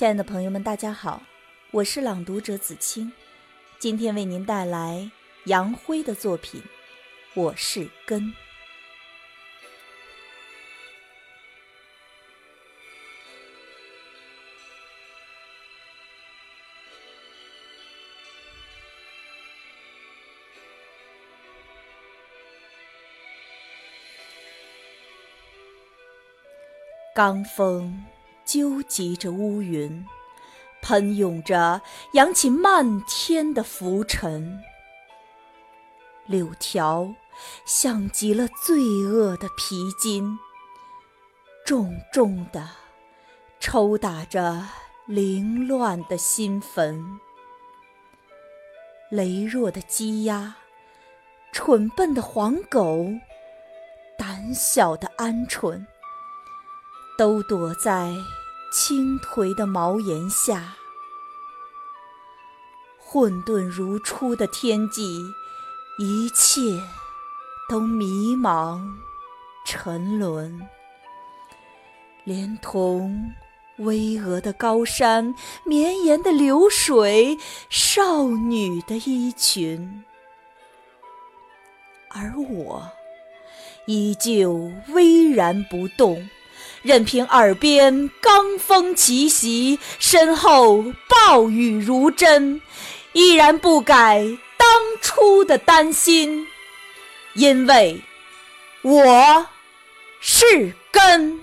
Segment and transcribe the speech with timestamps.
[0.00, 1.22] 亲爱的朋友们，大家好，
[1.72, 3.12] 我是朗读者子清，
[3.78, 5.10] 今天为您带来
[5.44, 6.62] 杨辉的作品
[7.34, 8.22] 《我是根》。
[27.14, 28.02] 罡风
[28.52, 30.04] 纠集着乌云，
[30.82, 31.82] 喷涌着
[32.14, 34.60] 扬起漫天的浮尘。
[36.26, 37.14] 柳条
[37.64, 40.36] 像极了罪恶的皮筋，
[41.64, 42.68] 重重地
[43.60, 44.66] 抽打着
[45.06, 47.20] 凌乱的心坟。
[49.12, 50.56] 羸弱的鸡鸭，
[51.52, 53.12] 蠢笨的黄狗，
[54.18, 55.86] 胆小的鹌鹑。
[57.18, 58.14] 都躲在
[58.70, 60.76] 倾颓的茅檐下，
[62.96, 65.24] 混沌如初的天际，
[65.98, 66.60] 一切
[67.68, 68.80] 都迷茫
[69.66, 70.68] 沉沦，
[72.22, 73.32] 连同
[73.78, 77.36] 巍峨的高山、绵延的流水、
[77.68, 80.04] 少女的衣裙，
[82.08, 82.88] 而我
[83.86, 86.30] 依旧巍然不动。
[86.82, 92.60] 任凭耳边罡风齐袭，身后暴雨如针，
[93.12, 94.24] 依然不改
[94.56, 94.68] 当
[95.02, 96.46] 初的担心，
[97.34, 98.00] 因为
[98.82, 99.46] 我
[100.20, 101.40] 是根。